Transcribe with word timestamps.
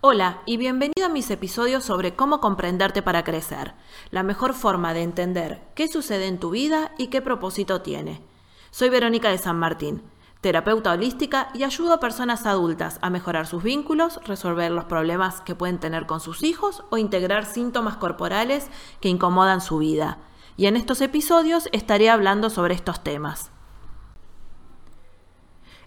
Hola 0.00 0.42
y 0.46 0.56
bienvenido 0.56 1.06
a 1.06 1.08
mis 1.08 1.30
episodios 1.30 1.84
sobre 1.84 2.14
cómo 2.14 2.40
comprenderte 2.40 3.02
para 3.02 3.24
crecer, 3.24 3.74
la 4.10 4.22
mejor 4.22 4.52
forma 4.52 4.92
de 4.92 5.02
entender 5.02 5.62
qué 5.74 5.88
sucede 5.88 6.26
en 6.26 6.38
tu 6.38 6.50
vida 6.50 6.92
y 6.98 7.06
qué 7.06 7.22
propósito 7.22 7.80
tiene. 7.80 8.22
Soy 8.70 8.88
Verónica 8.90 9.30
de 9.30 9.38
San 9.38 9.58
Martín, 9.58 10.02
terapeuta 10.42 10.92
holística 10.92 11.48
y 11.54 11.64
ayudo 11.64 11.94
a 11.94 12.00
personas 12.00 12.46
adultas 12.46 12.98
a 13.00 13.10
mejorar 13.10 13.46
sus 13.46 13.62
vínculos, 13.62 14.20
resolver 14.24 14.70
los 14.70 14.84
problemas 14.84 15.40
que 15.40 15.54
pueden 15.54 15.80
tener 15.80 16.06
con 16.06 16.20
sus 16.20 16.42
hijos 16.42 16.84
o 16.90 16.98
integrar 16.98 17.46
síntomas 17.46 17.96
corporales 17.96 18.68
que 19.00 19.08
incomodan 19.08 19.60
su 19.60 19.78
vida. 19.78 20.18
Y 20.56 20.66
en 20.66 20.76
estos 20.76 21.00
episodios 21.00 21.68
estaré 21.72 22.10
hablando 22.10 22.50
sobre 22.50 22.74
estos 22.74 23.02
temas. 23.02 23.50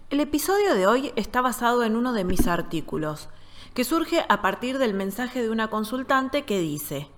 El 0.09 0.19
episodio 0.19 0.73
de 0.73 0.87
hoy 0.87 1.13
está 1.15 1.39
basado 1.39 1.83
en 1.83 1.95
uno 1.95 2.13
de 2.13 2.23
mis 2.23 2.47
artículos, 2.47 3.29
que 3.73 3.83
surge 3.83 4.25
a 4.27 4.41
partir 4.41 4.77
del 4.77 4.93
mensaje 4.93 5.41
de 5.41 5.49
una 5.49 5.69
consultante 5.69 6.43
que 6.43 6.59
dice, 6.59 7.09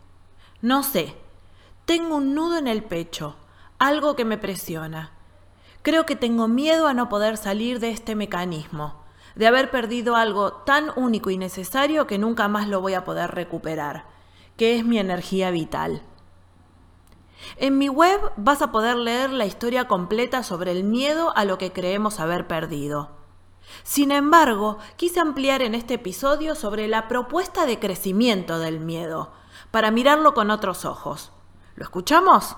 no 0.62 0.84
sé, 0.84 1.16
tengo 1.86 2.18
un 2.18 2.36
nudo 2.36 2.58
en 2.58 2.68
el 2.68 2.84
pecho, 2.84 3.36
algo 3.80 4.16
que 4.16 4.26
me 4.26 4.38
presiona. 4.38 5.12
Creo 5.82 6.06
que 6.06 6.16
tengo 6.16 6.48
miedo 6.48 6.88
a 6.88 6.94
no 6.94 7.10
poder 7.10 7.38
salir 7.38 7.80
de 7.80 7.90
este 7.90 8.16
mecanismo, 8.16 9.02
de 9.36 9.48
haber 9.48 9.72
perdido 9.72 10.16
algo 10.16 10.54
tan 10.54 10.92
único 10.96 11.30
y 11.30 11.38
necesario 11.38 12.06
que 12.06 12.20
nunca 12.20 12.48
más 12.48 12.68
lo 12.68 12.82
voy 12.82 12.94
a 12.94 13.04
poder 13.04 13.32
recuperar, 13.32 14.06
que 14.58 14.78
es 14.78 14.86
mi 14.86 15.00
energía 15.00 15.50
vital. 15.50 16.04
En 17.58 17.78
mi 17.78 17.90
web 17.90 18.20
vas 18.38 18.62
a 18.62 18.72
poder 18.72 18.98
leer 18.98 19.32
la 19.32 19.46
historia 19.46 19.88
completa 19.88 20.44
sobre 20.44 20.72
el 20.72 20.84
miedo 20.84 21.36
a 21.36 21.46
lo 21.46 21.58
que 21.58 21.72
creemos 21.72 22.20
haber 22.20 22.46
perdido. 22.46 23.21
Sin 23.84 24.12
embargo, 24.12 24.78
quise 24.96 25.20
ampliar 25.20 25.62
en 25.62 25.76
este 25.76 25.96
episodio 25.96 26.56
sobre 26.56 26.88
la 26.88 27.08
propuesta 27.08 27.66
de 27.66 27.80
crecimiento 27.80 28.60
del 28.60 28.80
miedo, 28.80 29.32
para 29.72 29.92
mirarlo 29.92 30.34
con 30.34 30.52
otros 30.52 30.86
ojos. 30.86 31.32
¿Lo 31.76 31.84
escuchamos? 31.84 32.58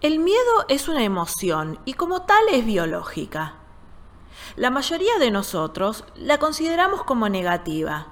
El 0.00 0.18
miedo 0.18 0.64
es 0.68 0.88
una 0.88 1.04
emoción 1.04 1.78
y 1.84 1.94
como 1.94 2.22
tal 2.22 2.42
es 2.50 2.66
biológica. 2.66 3.54
La 4.56 4.70
mayoría 4.70 5.18
de 5.18 5.30
nosotros 5.30 6.04
la 6.16 6.38
consideramos 6.38 7.04
como 7.04 7.28
negativa. 7.28 8.08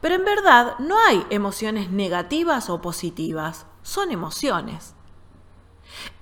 Pero 0.00 0.16
en 0.16 0.24
verdad 0.24 0.78
no 0.78 0.98
hay 0.98 1.24
emociones 1.30 1.90
negativas 1.90 2.68
o 2.70 2.80
positivas, 2.80 3.66
son 3.82 4.10
emociones. 4.10 4.94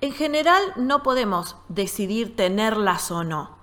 En 0.01 0.13
general 0.13 0.63
no 0.77 1.03
podemos 1.03 1.57
decidir 1.69 2.37
tenerlas 2.37 3.11
o 3.11 3.25
no, 3.25 3.57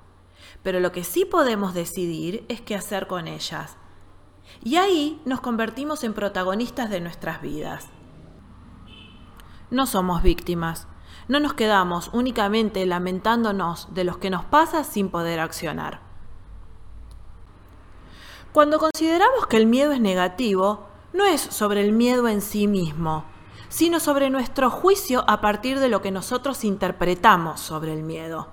pero 0.64 0.80
lo 0.80 0.92
que 0.92 1.04
sí 1.04 1.26
podemos 1.26 1.74
decidir 1.74 2.46
es 2.50 2.62
qué 2.62 2.76
hacer 2.76 3.08
con 3.08 3.28
ellas. 3.28 3.78
Y 4.64 4.76
ahí 4.76 5.22
nos 5.26 5.42
convertimos 5.42 6.04
en 6.04 6.14
protagonistas 6.14 6.90
de 6.90 7.00
nuestras 7.00 7.42
vidas. 7.42 7.88
No 9.72 9.86
somos 9.86 10.22
víctimas, 10.22 10.88
no 11.30 11.40
nos 11.40 11.54
quedamos 11.54 12.10
únicamente 12.12 12.86
lamentándonos 12.86 13.88
de 13.94 14.04
lo 14.04 14.20
que 14.20 14.30
nos 14.30 14.44
pasa 14.44 14.84
sin 14.84 15.10
poder 15.10 15.40
accionar. 15.40 16.02
Cuando 18.52 18.80
consideramos 18.80 19.48
que 19.48 19.56
el 19.56 19.68
miedo 19.68 19.94
es 19.94 20.02
negativo, 20.02 20.88
no 21.14 21.24
es 21.24 21.40
sobre 21.40 21.80
el 21.80 21.94
miedo 21.94 22.28
en 22.28 22.42
sí 22.42 22.68
mismo, 22.68 23.24
sino 23.70 24.02
sobre 24.02 24.30
nuestro 24.30 24.70
juicio 24.70 25.24
a 25.26 25.40
partir 25.40 25.80
de 25.80 25.88
lo 25.88 26.02
que 26.02 26.12
nosotros 26.12 26.66
interpretamos 26.66 27.62
sobre 27.62 27.94
el 27.94 28.04
miedo. 28.04 28.50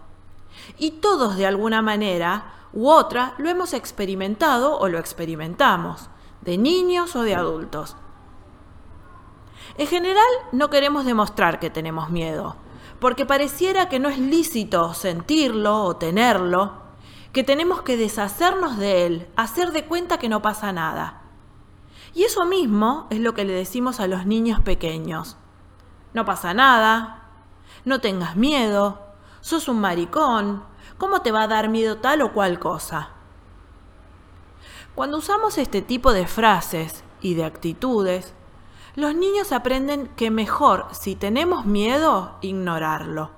Y 0.78 0.92
todos 0.92 1.36
de 1.36 1.46
alguna 1.46 1.82
manera 1.82 2.52
u 2.72 2.88
otra 2.88 3.34
lo 3.38 3.48
hemos 3.48 3.72
experimentado 3.72 4.78
o 4.78 4.88
lo 4.88 4.98
experimentamos, 5.00 6.10
de 6.42 6.58
niños 6.58 7.16
o 7.16 7.22
de 7.22 7.34
adultos. 7.34 7.96
En 9.76 9.86
general 9.86 10.24
no 10.52 10.70
queremos 10.70 11.04
demostrar 11.04 11.60
que 11.60 11.70
tenemos 11.70 12.10
miedo, 12.10 12.56
porque 13.00 13.26
pareciera 13.26 13.88
que 13.88 13.98
no 13.98 14.08
es 14.08 14.18
lícito 14.18 14.94
sentirlo 14.94 15.84
o 15.84 15.96
tenerlo, 15.96 16.88
que 17.32 17.44
tenemos 17.44 17.82
que 17.82 17.96
deshacernos 17.96 18.78
de 18.78 19.06
él, 19.06 19.28
hacer 19.36 19.72
de 19.72 19.84
cuenta 19.84 20.18
que 20.18 20.28
no 20.28 20.42
pasa 20.42 20.72
nada. 20.72 21.22
Y 22.14 22.24
eso 22.24 22.44
mismo 22.46 23.06
es 23.10 23.20
lo 23.20 23.34
que 23.34 23.44
le 23.44 23.52
decimos 23.52 24.00
a 24.00 24.08
los 24.08 24.26
niños 24.26 24.60
pequeños. 24.60 25.36
No 26.14 26.24
pasa 26.24 26.54
nada, 26.54 27.28
no 27.84 28.00
tengas 28.00 28.34
miedo, 28.34 29.00
sos 29.40 29.68
un 29.68 29.80
maricón, 29.80 30.64
¿cómo 30.96 31.20
te 31.22 31.32
va 31.32 31.42
a 31.42 31.48
dar 31.48 31.68
miedo 31.68 31.98
tal 31.98 32.22
o 32.22 32.32
cual 32.32 32.58
cosa? 32.58 33.10
Cuando 34.94 35.18
usamos 35.18 35.58
este 35.58 35.80
tipo 35.80 36.12
de 36.12 36.26
frases 36.26 37.04
y 37.20 37.34
de 37.34 37.44
actitudes, 37.44 38.34
los 38.98 39.14
niños 39.14 39.52
aprenden 39.52 40.08
que 40.16 40.32
mejor, 40.32 40.88
si 40.90 41.14
tenemos 41.14 41.64
miedo, 41.64 42.36
ignorarlo. 42.40 43.30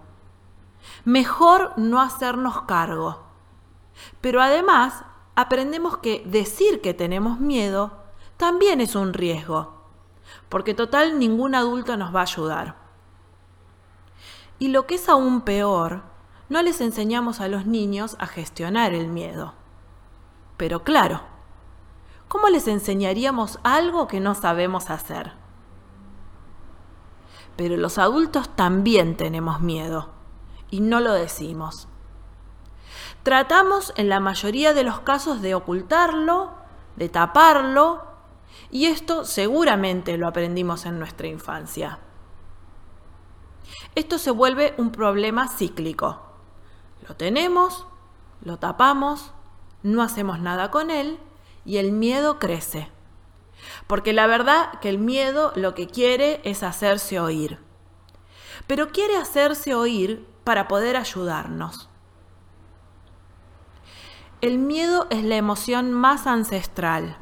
Mejor 1.04 1.74
no 1.76 2.00
hacernos 2.00 2.62
cargo. 2.62 3.24
Pero 4.22 4.40
además, 4.40 5.04
aprendemos 5.34 5.98
que 5.98 6.22
decir 6.24 6.80
que 6.80 6.94
tenemos 6.94 7.40
miedo 7.40 7.92
también 8.38 8.80
es 8.80 8.94
un 8.94 9.12
riesgo, 9.12 9.84
porque 10.48 10.72
total 10.72 11.18
ningún 11.18 11.54
adulto 11.54 11.98
nos 11.98 12.14
va 12.14 12.20
a 12.20 12.22
ayudar. 12.22 12.76
Y 14.58 14.68
lo 14.68 14.86
que 14.86 14.94
es 14.94 15.10
aún 15.10 15.42
peor, 15.42 16.00
no 16.48 16.62
les 16.62 16.80
enseñamos 16.80 17.38
a 17.38 17.48
los 17.48 17.66
niños 17.66 18.16
a 18.18 18.26
gestionar 18.26 18.94
el 18.94 19.08
miedo. 19.08 19.52
Pero 20.56 20.84
claro, 20.84 21.20
¿cómo 22.28 22.48
les 22.48 22.66
enseñaríamos 22.66 23.58
algo 23.62 24.08
que 24.08 24.20
no 24.20 24.34
sabemos 24.34 24.88
hacer? 24.88 25.38
Pero 27.60 27.76
los 27.76 27.98
adultos 27.98 28.56
también 28.56 29.18
tenemos 29.18 29.60
miedo 29.60 30.08
y 30.70 30.80
no 30.80 30.98
lo 30.98 31.12
decimos. 31.12 31.88
Tratamos 33.22 33.92
en 33.96 34.08
la 34.08 34.18
mayoría 34.18 34.72
de 34.72 34.82
los 34.82 35.00
casos 35.00 35.42
de 35.42 35.54
ocultarlo, 35.54 36.52
de 36.96 37.10
taparlo, 37.10 38.02
y 38.70 38.86
esto 38.86 39.26
seguramente 39.26 40.16
lo 40.16 40.26
aprendimos 40.26 40.86
en 40.86 40.98
nuestra 40.98 41.26
infancia. 41.26 41.98
Esto 43.94 44.16
se 44.16 44.30
vuelve 44.30 44.72
un 44.78 44.90
problema 44.90 45.46
cíclico. 45.46 46.18
Lo 47.06 47.14
tenemos, 47.14 47.86
lo 48.42 48.56
tapamos, 48.56 49.34
no 49.82 50.00
hacemos 50.00 50.40
nada 50.40 50.70
con 50.70 50.90
él 50.90 51.18
y 51.66 51.76
el 51.76 51.92
miedo 51.92 52.38
crece. 52.38 52.88
Porque 53.90 54.12
la 54.12 54.28
verdad 54.28 54.78
que 54.78 54.88
el 54.88 54.98
miedo 54.98 55.50
lo 55.56 55.74
que 55.74 55.88
quiere 55.88 56.40
es 56.44 56.62
hacerse 56.62 57.18
oír. 57.18 57.58
Pero 58.68 58.90
quiere 58.90 59.16
hacerse 59.16 59.74
oír 59.74 60.28
para 60.44 60.68
poder 60.68 60.96
ayudarnos. 60.96 61.90
El 64.40 64.58
miedo 64.58 65.08
es 65.10 65.24
la 65.24 65.34
emoción 65.34 65.90
más 65.90 66.28
ancestral. 66.28 67.16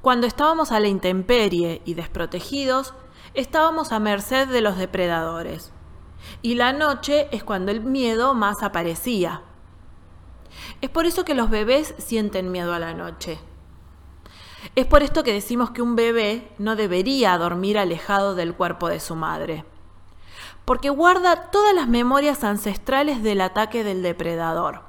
Cuando 0.00 0.28
estábamos 0.28 0.70
a 0.70 0.78
la 0.78 0.86
intemperie 0.86 1.82
y 1.84 1.94
desprotegidos, 1.94 2.94
estábamos 3.34 3.90
a 3.90 3.98
merced 3.98 4.46
de 4.46 4.60
los 4.60 4.78
depredadores. 4.78 5.72
Y 6.40 6.54
la 6.54 6.72
noche 6.72 7.26
es 7.32 7.42
cuando 7.42 7.72
el 7.72 7.80
miedo 7.80 8.32
más 8.32 8.62
aparecía. 8.62 9.42
Es 10.80 10.88
por 10.88 11.04
eso 11.04 11.24
que 11.24 11.34
los 11.34 11.50
bebés 11.50 11.96
sienten 11.98 12.52
miedo 12.52 12.72
a 12.72 12.78
la 12.78 12.94
noche. 12.94 13.40
Es 14.76 14.84
por 14.84 15.02
esto 15.02 15.24
que 15.24 15.32
decimos 15.32 15.70
que 15.70 15.80
un 15.80 15.96
bebé 15.96 16.52
no 16.58 16.76
debería 16.76 17.38
dormir 17.38 17.78
alejado 17.78 18.34
del 18.34 18.54
cuerpo 18.54 18.90
de 18.90 19.00
su 19.00 19.16
madre, 19.16 19.64
porque 20.66 20.90
guarda 20.90 21.50
todas 21.50 21.74
las 21.74 21.88
memorias 21.88 22.44
ancestrales 22.44 23.22
del 23.22 23.40
ataque 23.40 23.84
del 23.84 24.02
depredador. 24.02 24.82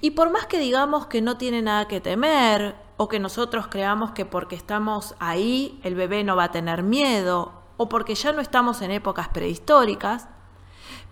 Y 0.00 0.12
por 0.12 0.30
más 0.30 0.46
que 0.46 0.60
digamos 0.60 1.06
que 1.06 1.22
no 1.22 1.36
tiene 1.36 1.60
nada 1.60 1.88
que 1.88 2.00
temer, 2.00 2.76
o 2.96 3.08
que 3.08 3.18
nosotros 3.18 3.66
creamos 3.66 4.12
que 4.12 4.26
porque 4.26 4.54
estamos 4.54 5.16
ahí 5.18 5.80
el 5.82 5.96
bebé 5.96 6.22
no 6.22 6.36
va 6.36 6.44
a 6.44 6.52
tener 6.52 6.84
miedo, 6.84 7.50
o 7.76 7.88
porque 7.88 8.14
ya 8.14 8.30
no 8.30 8.40
estamos 8.40 8.80
en 8.80 8.92
épocas 8.92 9.26
prehistóricas, 9.26 10.28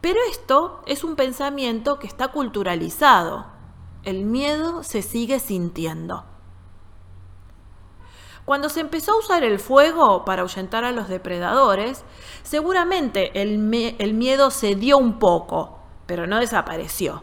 pero 0.00 0.20
esto 0.31 0.85
es 0.87 1.02
un 1.02 1.17
pensamiento 1.17 1.99
que 1.99 2.06
está 2.06 2.28
culturalizado. 2.28 3.46
El 4.05 4.25
miedo 4.25 4.85
se 4.85 5.02
sigue 5.02 5.40
sintiendo. 5.40 6.31
Cuando 8.44 8.69
se 8.69 8.81
empezó 8.81 9.12
a 9.12 9.19
usar 9.19 9.44
el 9.44 9.59
fuego 9.59 10.25
para 10.25 10.43
ahuyentar 10.43 10.85
a 10.85 10.93
los 10.93 11.09
depredadores, 11.09 12.05
seguramente 12.43 13.41
el, 13.41 13.73
el 13.99 14.15
miedo 14.15 14.50
se 14.50 14.75
dio 14.75 14.99
un 14.99 15.19
poco, 15.19 15.79
pero 16.06 16.27
no 16.27 16.41
desapareció. 16.41 17.23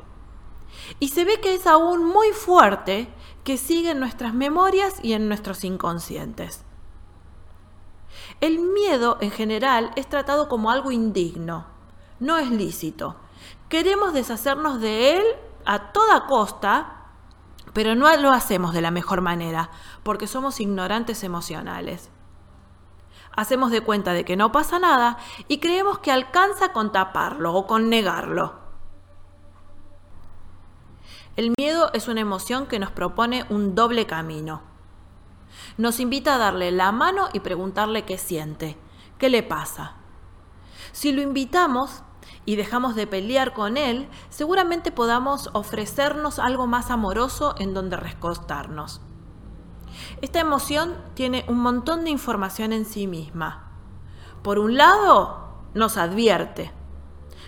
Y 1.00 1.10
se 1.10 1.26
ve 1.26 1.42
que 1.42 1.54
es 1.54 1.68
aún 1.68 2.06
muy 2.06 2.30
fuerte 2.32 3.10
que 3.44 3.58
sigue 3.58 3.92
en 3.92 4.00
nuestras 4.00 4.34
memorias 4.34 4.96
y 5.04 5.14
en 5.14 5.28
nuestros 5.28 5.64
inconscientes. 5.64 6.64
El 8.42 8.60
miedo 8.60 9.18
en 9.20 9.32
general 9.32 9.92
es 9.96 10.08
tratado 10.08 10.48
como 10.48 10.72
algo 10.72 10.92
indigno, 10.92 11.66
no 12.20 12.38
es 12.38 12.50
lícito. 12.50 13.16
Queremos 13.68 14.14
deshacernos 14.14 14.80
de 14.80 15.18
él 15.18 15.24
a 15.66 15.92
toda 15.92 16.26
costa, 16.26 16.99
pero 17.80 17.96
no 17.96 18.14
lo 18.18 18.34
hacemos 18.34 18.74
de 18.74 18.82
la 18.82 18.92
mejor 18.92 19.22
manera, 19.22 19.70
porque 20.04 20.28
somos 20.28 20.60
ignorantes 20.60 21.24
emocionales. 21.24 22.10
Hacemos 23.32 23.72
de 23.72 23.80
cuenta 23.80 24.12
de 24.12 24.26
que 24.26 24.36
no 24.36 24.52
pasa 24.52 24.80
nada 24.80 25.18
y 25.48 25.60
creemos 25.60 26.00
que 26.00 26.12
alcanza 26.12 26.74
con 26.74 26.92
taparlo 26.92 27.54
o 27.54 27.68
con 27.68 27.88
negarlo. 27.88 28.60
El 31.38 31.54
miedo 31.58 31.90
es 31.94 32.10
una 32.10 32.20
emoción 32.20 32.66
que 32.66 32.80
nos 32.80 32.92
propone 32.92 33.46
un 33.48 33.76
doble 33.76 34.06
camino. 34.06 34.62
Nos 35.78 36.02
invita 36.02 36.36
a 36.36 36.38
darle 36.38 36.72
la 36.72 36.92
mano 36.92 37.30
y 37.32 37.40
preguntarle 37.40 38.04
qué 38.04 38.18
siente, 38.18 38.78
qué 39.18 39.30
le 39.30 39.42
pasa. 39.42 39.94
Si 40.92 41.14
lo 41.14 41.22
invitamos 41.22 42.04
y 42.46 42.56
dejamos 42.56 42.96
de 42.96 43.08
pelear 43.08 43.54
con 43.54 43.78
él, 43.78 44.08
seguramente 44.30 44.92
podamos 44.92 45.50
ofrecernos 45.54 46.40
algo 46.40 46.68
más 46.68 46.90
amoroso 46.90 47.56
en 47.60 47.74
donde 47.74 47.98
recostarnos. 47.98 49.02
Esta 50.22 50.40
emoción 50.40 50.96
tiene 51.14 51.46
un 51.48 51.60
montón 51.60 52.04
de 52.04 52.10
información 52.10 52.74
en 52.74 52.86
sí 52.86 53.08
misma. 53.08 53.72
Por 54.42 54.60
un 54.60 54.78
lado, 54.78 55.50
nos 55.74 55.98
advierte. 55.98 56.72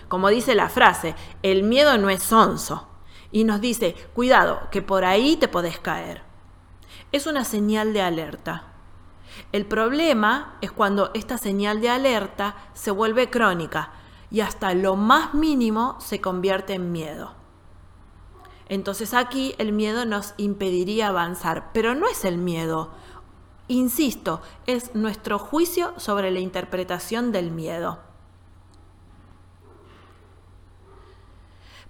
Como 0.08 0.28
dice 0.28 0.54
la 0.54 0.68
frase, 0.68 1.14
el 1.42 1.62
miedo 1.62 1.96
no 1.98 2.10
es 2.10 2.22
sonso 2.22 2.88
y 3.30 3.44
nos 3.44 3.60
dice, 3.60 3.94
cuidado, 4.14 4.68
que 4.70 4.82
por 4.82 5.04
ahí 5.04 5.36
te 5.36 5.48
podés 5.48 5.78
caer. 5.78 6.22
Es 7.12 7.26
una 7.26 7.44
señal 7.44 7.92
de 7.92 8.02
alerta. 8.02 8.64
El 9.52 9.66
problema 9.66 10.56
es 10.60 10.70
cuando 10.70 11.10
esta 11.14 11.38
señal 11.38 11.80
de 11.80 11.88
alerta 11.88 12.56
se 12.74 12.90
vuelve 12.90 13.30
crónica 13.30 13.92
y 14.32 14.40
hasta 14.40 14.72
lo 14.72 14.96
más 14.96 15.34
mínimo 15.34 15.96
se 16.00 16.22
convierte 16.22 16.72
en 16.72 16.90
miedo. 16.90 17.34
Entonces 18.68 19.12
aquí 19.12 19.54
el 19.58 19.72
miedo 19.72 20.06
nos 20.06 20.32
impediría 20.38 21.08
avanzar, 21.08 21.70
pero 21.74 21.94
no 21.94 22.08
es 22.08 22.24
el 22.24 22.38
miedo. 22.38 22.90
Insisto, 23.68 24.40
es 24.66 24.94
nuestro 24.94 25.38
juicio 25.38 25.92
sobre 25.98 26.30
la 26.30 26.40
interpretación 26.40 27.30
del 27.30 27.50
miedo. 27.50 27.98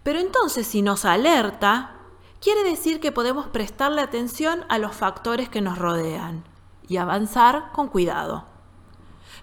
Pero 0.03 0.19
entonces 0.19 0.67
si 0.67 0.83
nos 0.83 1.05
alerta, 1.05 1.95
quiere 2.41 2.65
decir 2.65 2.99
que 2.99 3.13
podemos 3.13 3.47
prestarle 3.47 4.01
atención 4.01 4.65
a 4.69 4.79
los 4.79 4.97
factores 4.97 5.49
que 5.49 5.61
nos 5.61 5.79
rodean 5.79 6.43
y 6.89 6.97
avanzar 6.97 7.71
con 7.71 7.87
cuidado. 7.87 8.47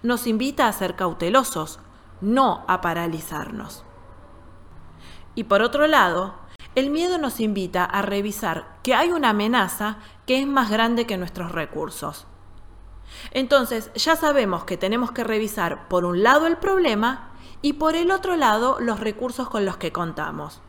Nos 0.02 0.26
invita 0.26 0.68
a 0.68 0.72
ser 0.74 0.96
cautelosos, 0.96 1.80
no 2.20 2.64
a 2.68 2.80
paralizarnos. 2.80 3.84
Y 5.34 5.44
por 5.44 5.62
otro 5.62 5.86
lado, 5.86 6.34
el 6.74 6.90
miedo 6.90 7.18
nos 7.18 7.40
invita 7.40 7.84
a 7.84 8.02
revisar 8.02 8.78
que 8.82 8.94
hay 8.94 9.10
una 9.10 9.30
amenaza 9.30 9.98
que 10.26 10.40
es 10.40 10.46
más 10.46 10.70
grande 10.70 11.06
que 11.06 11.16
nuestros 11.16 11.52
recursos. 11.52 12.26
Entonces 13.32 13.90
ya 13.94 14.16
sabemos 14.16 14.64
que 14.64 14.76
tenemos 14.76 15.12
que 15.12 15.24
revisar 15.24 15.88
por 15.88 16.04
un 16.04 16.22
lado 16.22 16.46
el 16.46 16.56
problema 16.58 17.30
y 17.62 17.74
por 17.74 17.94
el 17.94 18.10
otro 18.10 18.36
lado 18.36 18.78
los 18.80 19.00
recursos 19.00 19.48
con 19.48 19.64
los 19.64 19.76
que 19.76 19.92
contamos. 19.92 20.60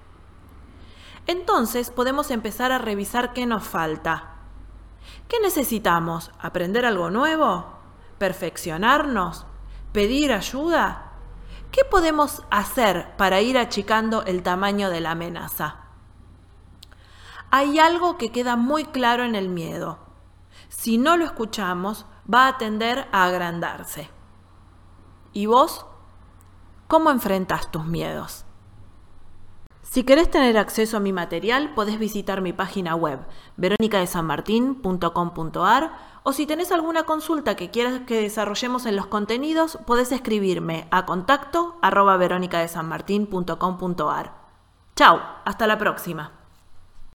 Entonces 1.28 1.92
podemos 1.92 2.32
empezar 2.32 2.72
a 2.72 2.80
revisar 2.80 3.34
qué 3.34 3.46
nos 3.46 3.64
falta. 3.64 4.36
¿Qué 5.28 5.40
necesitamos? 5.40 6.32
¿Aprender 6.40 6.86
algo 6.86 7.12
nuevo? 7.12 7.66
¿Perfeccionarnos? 8.18 9.46
¿Pedir 9.92 10.34
ayuda? 10.34 11.11
¿Qué 11.72 11.86
podemos 11.86 12.44
hacer 12.52 13.16
para 13.16 13.40
ir 13.40 13.58
achicando 13.58 14.24
el 14.24 14.44
tamaño 14.44 14.90
de 14.90 15.00
la 15.00 15.12
amenaza? 15.12 15.78
Hay 17.50 17.80
algo 17.80 18.18
que 18.18 18.32
queda 18.32 18.58
muy 18.58 18.84
claro 18.84 19.24
en 19.24 19.36
el 19.36 19.48
miedo. 19.48 20.00
Si 20.68 20.98
no 20.98 21.16
lo 21.16 21.24
escuchamos, 21.24 22.06
va 22.32 22.48
a 22.48 22.58
tender 22.58 23.08
a 23.12 23.24
agrandarse. 23.24 24.10
¿Y 25.32 25.46
vos? 25.46 25.86
¿Cómo 26.88 27.10
enfrentas 27.10 27.72
tus 27.72 27.86
miedos? 27.86 28.44
Si 29.82 30.04
querés 30.04 30.30
tener 30.32 30.58
acceso 30.58 30.98
a 30.98 31.02
mi 31.02 31.14
material, 31.14 31.74
podés 31.74 31.98
visitar 32.00 32.42
mi 32.42 32.52
página 32.54 32.96
web, 32.96 33.20
veronicadesanmartin.com.ar, 33.58 35.92
o 36.24 36.34
si 36.34 36.46
tenés 36.46 36.72
alguna 36.72 37.04
consulta 37.04 37.56
que 37.56 37.72
quieras 37.72 38.02
que 38.08 38.22
desarrollemos 38.22 38.86
en 38.86 38.96
los 38.96 39.08
contenidos, 39.08 39.80
podés 39.86 40.12
escribirme 40.12 40.88
a 40.92 41.06
contacto 41.06 41.78
arroba 41.82 42.18
veronicadesanmartin.com.ar. 42.18 44.34
Chao, 44.96 45.22
hasta 45.46 45.68
la 45.68 45.78
próxima. 45.78 46.41